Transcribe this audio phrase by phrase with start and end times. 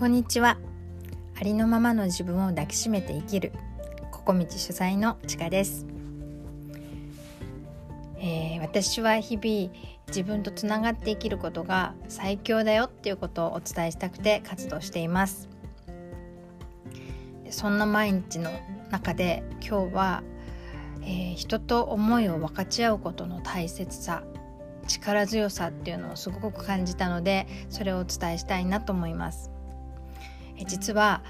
[0.00, 0.56] こんにちは。
[1.38, 3.52] ありのままの自分を抱きしめて生きる。
[4.10, 5.84] ここ道主催のちかです、
[8.16, 9.70] えー、私は日々
[10.08, 15.50] 自分とつながって生きることが最強だよっていうことをお伝えしたくて活動しています。
[17.50, 18.50] そんな毎日の
[18.90, 20.22] 中で今日は、
[21.02, 24.22] えー、人と思いを分かち合うことの大切さ
[24.86, 29.50] 力強さっていうのをすごく感じたのでそれをお伝えしたいなと思います。
[30.66, 31.22] 実は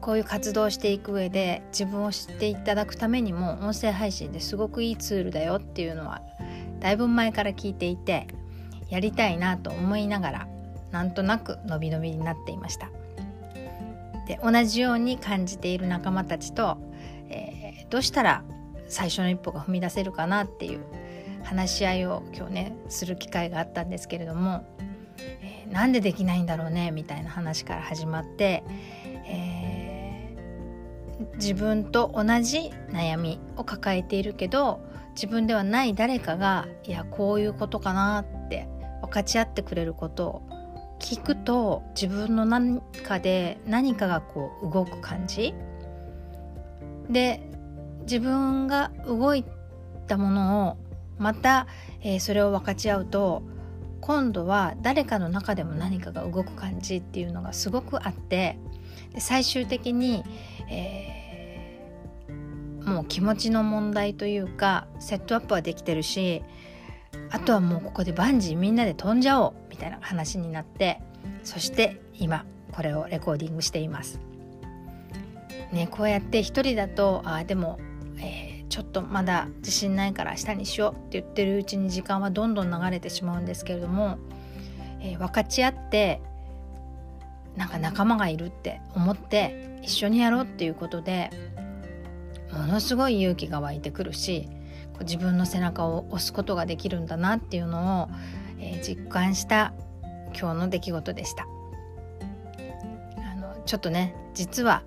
[0.00, 6.22] こういう活動をしていく上で自分を知っていただくためにも音声配信ですごくいいツールだよっていうのは
[6.80, 8.26] だいぶ前から聞いていて
[8.90, 10.48] やりたいなと思いながら
[10.90, 12.90] なんとなく伸び伸びになっていました。
[14.26, 16.78] で同じように感じている仲間たちと、
[17.28, 18.44] えー、どうしたら
[18.88, 20.80] 最初の一歩が踏み出せるかなっていう
[21.42, 24.64] 話し合いを今日ねする機会があったんですけれども
[25.72, 28.62] なんでできないんだろうねみたいな話から始まって、
[29.26, 34.80] えー、自分と同じ悩みを抱えているけど
[35.14, 38.68] 自分ではない誰かがいやこういうことかなって
[39.00, 40.42] 分かち合ってくれることを
[41.00, 45.54] 聞くと自分の何かで何かがこう動く感じ。
[47.10, 47.40] で
[48.02, 49.44] 自分が動い
[50.06, 50.76] たものを
[51.18, 51.66] また、
[52.00, 53.42] えー、それを分かち合うと
[54.02, 58.58] 今度は誰かの中でも何かが動く感じっていうのがすごくあって
[59.14, 60.24] で最終的に、
[60.68, 66.42] えー、もう気持ちの問題というかセットアップはできてるし
[67.30, 71.00] あとはもうここでバンジーみんなで飛んじゃおうみたいな話になって
[71.44, 74.18] そして今これをレコーディングしています。
[75.72, 77.78] ね、こうやって一人だとあでも、
[78.18, 84.16] えーちょっとまだ自信ないから明日にしようって言ってるうちに時間はどんどん流れてしまうんですけれども、
[84.98, 86.22] えー、分かち合って
[87.54, 91.28] なんか仲間がいるって思って一緒にやろうっていうことで
[92.50, 94.48] ものすごい勇気が湧いてくるし
[95.00, 98.08] 自分の背中を押すことができるんだなっていうのを、
[98.58, 99.74] えー、実感した
[100.28, 101.46] 今日の出来事でした。
[103.18, 104.82] あのちょっとね実は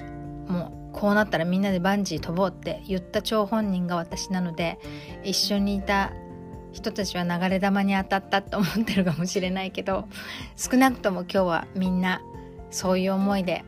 [0.47, 0.74] もう
[1.05, 4.79] こうなったらみんなでバンジー飛ぼうって言った張本人が私なので
[5.23, 6.13] 一緒にいた
[6.71, 10.07] 人たちは流れ弾に当たったと思ってるかもしれないけど
[10.57, 12.23] 少なくとも今日はみんな
[12.71, 13.63] そういう思いで、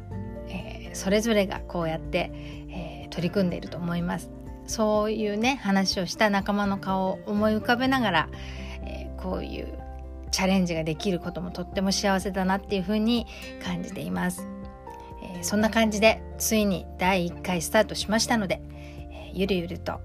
[0.47, 2.31] えー、それぞれがこうやって、
[2.71, 4.31] えー、取り組んでいると思います
[4.65, 8.29] そういうね話をした仲間の顔を思い浮かべながら、
[8.81, 9.77] えー、こういう
[10.31, 13.27] チャレンジができることもとっても幸せだなっていうふうに
[13.63, 14.56] 感じています。
[15.41, 18.61] そんな感じでついに第1回スタートしましたので、
[19.11, 19.99] え、ゆるゆると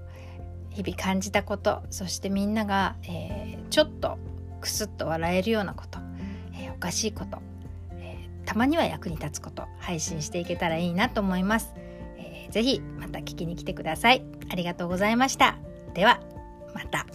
[0.69, 4.17] 日々感じたことそしてみんなが、えー、ちょっと
[4.61, 5.99] クスッと笑えるようなこと、
[6.57, 7.39] えおかしいこと、
[7.91, 11.73] えたまには役に立つこと配信していけたらいいなと思います。
[12.17, 14.23] えー、ぜひまた聞きに来てください。
[14.49, 15.57] ありがとうございました。
[15.93, 16.21] では
[16.73, 17.05] また。